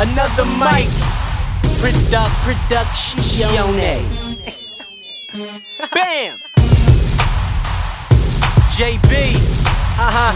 Another 0.00 0.44
mic. 0.44 0.88
Product, 1.80 2.32
production. 2.46 3.18
Bam! 5.92 6.40
JB. 8.70 9.34
Uh 9.98 10.10
huh. 10.14 10.34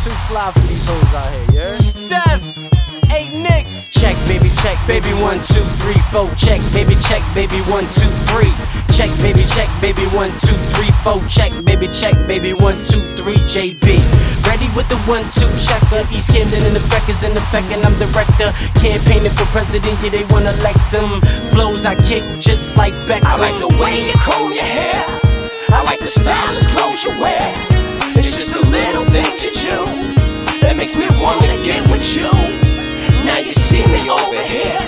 Too 0.00 0.10
fly 0.28 0.52
for 0.52 0.60
these 0.60 0.86
hoes 0.86 1.12
out 1.12 1.32
here, 1.50 1.62
yeah? 1.64 1.74
Steph. 1.74 2.70
Eight 3.10 3.32
Nicks. 3.32 3.88
Check, 3.88 4.14
baby, 4.28 4.50
check, 4.54 4.78
baby, 4.86 5.12
one, 5.14 5.42
two, 5.42 5.64
three, 5.82 6.00
four. 6.12 6.32
Check, 6.36 6.60
baby, 6.72 6.94
check, 7.00 7.22
baby, 7.34 7.58
one, 7.62 7.84
two, 7.90 8.08
three. 8.30 8.54
Check, 8.94 9.10
baby, 9.18 9.42
check, 9.42 9.68
baby, 9.80 10.06
one, 10.14 10.30
two, 10.38 10.54
three, 10.70 10.92
four. 11.02 11.20
Check, 11.26 11.50
baby, 11.64 11.88
check, 11.88 12.14
baby, 12.28 12.52
one, 12.52 12.76
two, 12.84 13.02
three, 13.16 13.38
JB. 13.38 14.29
With 14.76 14.88
the 14.88 14.98
one, 15.10 15.24
two 15.30 15.50
checker. 15.58 16.06
East 16.14 16.30
Camden 16.30 16.62
and 16.64 16.76
the 16.76 16.80
Freck 16.80 17.08
is 17.08 17.24
in 17.24 17.36
effect, 17.36 17.66
and 17.72 17.84
I'm 17.84 17.98
the 17.98 18.06
director. 18.06 18.52
Campaigning 18.78 19.32
for 19.32 19.44
president, 19.46 19.98
yeah, 20.02 20.10
they 20.10 20.24
wanna 20.32 20.52
elect 20.52 20.78
them. 20.92 21.20
Flows 21.50 21.84
I 21.84 21.96
kick 21.96 22.22
just 22.38 22.76
like 22.76 22.94
Beckham. 23.08 23.24
I 23.24 23.36
like 23.36 23.58
the 23.58 23.68
way 23.82 24.06
you 24.06 24.12
comb 24.14 24.52
your 24.52 24.62
hair. 24.62 25.04
I 25.70 25.82
like 25.82 26.00
the 26.00 26.06
stylish 26.06 26.66
clothes 26.74 27.02
you 27.04 27.10
wear. 27.20 27.54
It's 28.16 28.34
just 28.36 28.52
the 28.52 28.60
little 28.60 29.04
things 29.06 29.42
you 29.44 29.52
do 29.52 29.84
that 30.60 30.76
makes 30.76 30.96
me 30.96 31.06
want 31.20 31.42
to 31.42 31.56
get 31.64 31.82
with 31.90 32.06
you. 32.14 32.30
Now 33.24 33.38
you 33.38 33.52
see 33.52 33.84
me 33.86 34.08
over 34.08 34.42
here, 34.42 34.78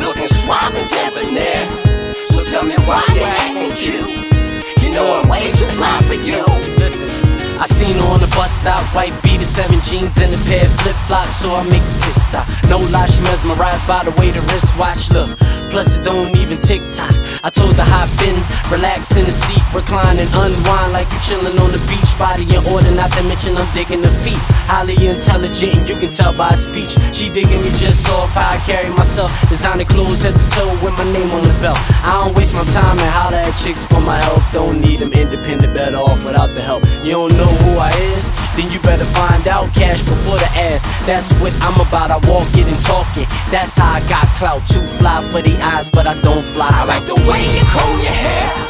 looking 0.00 0.26
suave 0.26 0.74
and 0.74 0.88
debonair. 0.90 1.87
I 7.58 7.66
seen 7.66 7.96
her 7.96 8.06
on 8.06 8.20
the 8.20 8.28
bus 8.28 8.52
stop, 8.52 8.84
white 8.94 9.12
beater, 9.22 9.44
seven 9.44 9.80
jeans 9.80 10.16
and 10.18 10.32
a 10.32 10.38
pair 10.46 10.66
of 10.66 10.80
flip 10.80 10.94
flops, 11.06 11.36
so 11.36 11.54
I 11.54 11.64
make 11.64 11.82
a 11.82 11.94
piss 12.06 12.24
stop. 12.24 12.46
No 12.70 12.78
lie, 12.78 13.06
she 13.06 13.20
mesmerized 13.22 13.86
by 13.86 14.04
the 14.04 14.12
way 14.12 14.30
the 14.30 14.40
wristwatch 14.42 15.10
look. 15.10 15.36
Plus 15.70 15.98
it 15.98 16.04
don't 16.04 16.34
even 16.36 16.58
tick 16.58 16.82
tock. 16.88 17.12
I 17.44 17.50
told 17.50 17.74
her 17.74 17.84
hop 17.84 18.08
in, 18.24 18.38
relax 18.72 19.16
in 19.16 19.26
the 19.26 19.32
seat, 19.32 19.60
recline 19.74 20.18
and 20.18 20.30
unwind 20.32 20.92
like 20.92 21.10
you 21.12 21.18
chillin' 21.18 21.60
on 21.60 21.72
the 21.72 21.82
beach. 21.90 22.08
Body 22.16 22.42
in 22.48 22.64
order, 22.72 22.90
not 22.90 23.12
to 23.12 23.22
mention 23.24 23.56
I'm 23.58 23.68
digging 23.74 24.00
the 24.00 24.10
feet. 24.24 24.40
Highly 24.70 24.96
intelligent, 25.06 25.74
and 25.76 25.88
you 25.88 25.96
can 25.96 26.10
tell 26.10 26.32
by 26.32 26.50
her 26.50 26.56
speech. 26.56 26.96
She 27.12 27.28
digging 27.28 27.60
me 27.62 27.70
just 27.74 28.08
off 28.08 28.30
how 28.30 28.54
I 28.54 28.58
carry 28.64 28.88
myself. 28.90 29.30
Designer 29.48 29.84
clothes 29.84 30.24
at 30.24 30.32
the 30.32 30.46
toe 30.48 30.72
with 30.82 30.94
my 30.94 31.04
name 31.12 31.30
on 31.32 31.42
the 31.42 31.54
belt. 31.60 31.78
I 32.02 32.24
don't 32.24 32.34
waste 32.34 32.54
my 32.54 32.64
time 32.72 32.98
and 32.98 33.10
holler 33.10 33.36
at 33.36 33.56
chicks 33.58 33.84
for 33.84 34.00
my 34.00 34.18
health. 34.22 34.44
Don't 34.52 34.80
need 34.80 35.00
them 35.00 35.12
independent, 35.12 35.74
better 35.74 35.98
the 36.58 36.64
help. 36.64 36.84
You 37.04 37.12
don't 37.12 37.32
know 37.32 37.52
who 37.62 37.78
I 37.78 37.90
is? 38.16 38.30
Then 38.56 38.70
you 38.70 38.80
better 38.80 39.06
find 39.06 39.46
out 39.48 39.72
cash 39.74 40.02
before 40.02 40.38
the 40.38 40.50
ass. 40.68 40.82
That's 41.06 41.32
what 41.40 41.52
I'm 41.62 41.80
about. 41.80 42.10
I 42.10 42.18
walk 42.28 42.52
it 42.54 42.66
and 42.66 42.80
talk 42.82 43.06
it. 43.16 43.28
That's 43.50 43.76
how 43.76 43.94
I 43.94 44.00
got 44.08 44.26
clout. 44.36 44.66
Too 44.68 44.84
fly 44.84 45.22
for 45.30 45.40
the 45.40 45.56
eyes, 45.62 45.88
but 45.88 46.06
I 46.06 46.20
don't 46.20 46.42
fly. 46.42 46.70
I 46.72 46.84
like 46.84 47.06
the 47.06 47.14
way 47.14 47.42
you 47.54 47.64
comb 47.64 48.00
your 48.00 48.12
hair. 48.12 48.67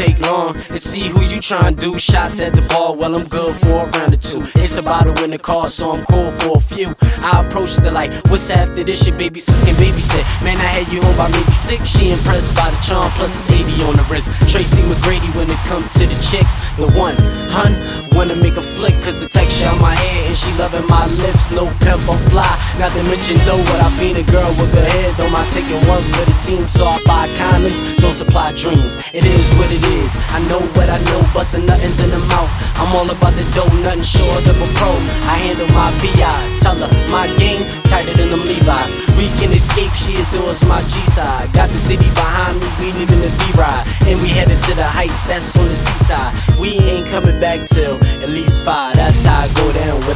Take 0.00 0.18
long 0.20 0.54
to 0.54 0.78
see 0.78 1.08
who 1.08 1.20
you 1.22 1.38
tryin' 1.40 1.74
to 1.74 1.80
do. 1.80 1.98
Shots 1.98 2.40
at 2.40 2.54
the 2.54 2.62
ball, 2.72 2.96
well 2.96 3.14
I'm 3.14 3.28
good 3.28 3.54
for 3.56 3.84
a 3.84 3.90
round 3.90 4.14
or 4.14 4.16
two. 4.16 4.42
It's 4.54 4.78
a 4.78 4.82
bottle 4.82 5.16
in 5.22 5.30
the 5.30 5.38
car, 5.38 5.68
so 5.68 5.90
I'm 5.92 6.04
cool 6.06 6.30
for 6.30 6.56
a 6.56 6.60
few. 6.60 6.94
I 7.22 7.44
approach 7.44 7.76
her 7.76 7.90
like, 7.90 8.10
what's 8.30 8.48
after 8.48 8.82
this? 8.82 9.06
Your 9.06 9.16
baby 9.16 9.40
sis 9.40 9.62
can 9.62 9.74
babysit. 9.74 10.24
Man, 10.42 10.56
I 10.56 10.70
had 10.76 10.92
you 10.92 11.02
home 11.02 11.16
by 11.18 11.28
maybe 11.28 11.52
six. 11.52 11.90
She 11.90 12.12
impressed 12.12 12.54
by 12.56 12.70
the 12.70 12.80
charm, 12.80 13.10
plus 13.12 13.30
it's 13.36 13.50
80 13.52 13.82
on 13.82 13.96
the 13.96 14.06
wrist. 14.10 14.30
Tracy 14.48 14.80
McGrady 14.82 15.28
when 15.36 15.50
it 15.50 15.60
come 15.68 15.86
to 16.00 16.06
the 16.06 16.18
chicks. 16.22 16.54
The 16.80 16.88
one, 16.96 17.16
hun, 17.52 17.76
wanna 18.16 18.36
make 18.36 18.56
a 18.56 18.62
flick, 18.62 18.94
cause 19.04 19.20
the 19.20 19.28
texture 19.28 19.68
on 19.68 19.80
my 19.82 19.94
hair 19.94 20.28
and 20.28 20.36
she 20.36 20.50
loving 20.52 20.86
my 20.86 21.06
lips. 21.24 21.50
No 21.50 21.66
pimp, 21.84 22.08
I'm 22.08 22.20
fly. 22.30 22.48
Not 22.78 22.92
to 22.92 23.02
mention, 23.02 23.36
know 23.44 23.58
what 23.58 23.80
I 23.84 23.90
feed 23.98 24.16
a 24.16 24.22
girl 24.22 24.48
with 24.56 24.72
her 24.72 24.88
head. 24.96 25.16
Don't 25.18 25.30
mind 25.30 25.50
taking 25.52 25.82
one 25.86 26.04
for 26.12 26.24
the 26.24 26.36
team, 26.40 26.66
so 26.68 26.86
I 26.86 26.96
buy 27.04 27.28
condoms. 27.36 27.78
Don't 28.00 28.16
supply 28.16 28.52
dreams. 28.52 28.96
It 29.12 29.26
is 29.26 29.52
what 29.60 29.70
it 29.70 29.84
is. 29.84 29.89
I 29.90 30.38
know 30.48 30.60
what 30.78 30.88
I 30.88 30.98
know, 31.10 31.20
bustin' 31.34 31.66
nothing 31.66 31.96
than 31.96 32.10
the 32.10 32.18
mouth. 32.18 32.50
I'm 32.76 32.94
all 32.94 33.10
about 33.10 33.34
the 33.34 33.44
dough, 33.50 33.66
nothing 33.82 34.02
short 34.02 34.46
of 34.46 34.56
a 34.60 34.68
pro. 34.78 34.90
I 35.26 35.36
handle 35.42 35.66
my 35.74 35.90
BI, 35.98 36.58
tell 36.60 36.76
her 36.76 37.10
my 37.10 37.26
game 37.36 37.66
tighter 37.84 38.14
than 38.14 38.30
them 38.30 38.46
Levi's. 38.46 38.94
We 39.18 39.26
can 39.38 39.52
escape, 39.52 39.92
she 39.92 40.14
adores 40.14 40.64
my 40.64 40.82
G 40.84 41.04
side. 41.06 41.52
Got 41.52 41.70
the 41.70 41.78
city 41.78 42.08
behind 42.10 42.60
me, 42.60 42.68
we 42.78 42.92
leaving 42.92 43.20
the 43.20 43.30
B 43.30 43.58
ride. 43.58 43.84
And 44.06 44.22
we 44.22 44.28
headed 44.28 44.60
to 44.62 44.74
the 44.74 44.86
heights, 44.86 45.22
that's 45.24 45.56
on 45.58 45.68
the 45.68 45.74
seaside. 45.74 46.32
We 46.58 46.78
ain't 46.78 47.08
coming 47.08 47.40
back 47.40 47.66
till 47.66 48.02
at 48.22 48.30
least 48.30 48.64
five. 48.64 48.94
That's 48.94 49.26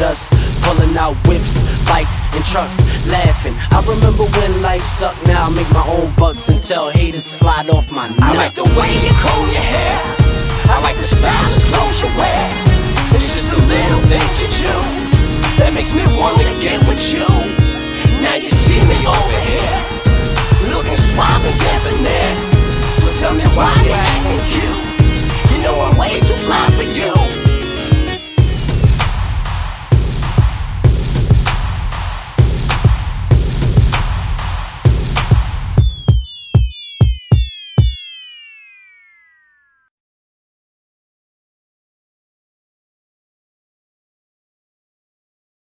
us. 0.04 0.28
Pulling 0.62 0.97
out 0.97 1.16
whips, 1.26 1.62
bikes, 1.88 2.20
and 2.37 2.44
trucks, 2.44 2.84
laughing. 3.06 3.54
I 3.72 3.82
remember 3.88 4.25
when 4.37 4.62
life 4.62 4.84
sucked, 4.84 5.26
now 5.26 5.47
I 5.47 5.50
make 5.50 5.70
my 5.72 5.87
own 5.88 6.12
bucks 6.15 6.48
and 6.48 6.62
tell 6.62 6.91
haters 6.91 7.25
slide 7.25 7.69
off 7.70 7.91
my 7.91 8.09
nuts. 8.09 8.22
I 8.22 8.34
like 8.34 8.54
the 8.54 8.69
way 8.78 8.92
you 9.04 9.12
comb 9.25 9.48
your 9.50 9.66
hair. 9.75 9.98
I 10.69 10.81
like 10.82 10.97
the 10.97 11.09
stylish 11.09 11.65
clothes 11.72 12.00
you 12.00 12.09
wear. 12.20 12.44
It's 13.16 13.32
just 13.32 13.48
the 13.50 13.56
little 13.56 14.03
things 14.12 14.41
you 14.41 14.48
do 14.69 14.75
that 15.59 15.72
makes 15.72 15.92
me 15.94 16.04
want 16.19 16.38
to 16.38 16.54
get 16.60 16.81
with 16.88 17.00
you. 17.12 17.26
Now 18.22 18.36
you 18.36 18.50
see 18.50 18.81
me 18.84 18.98
over 19.06 19.23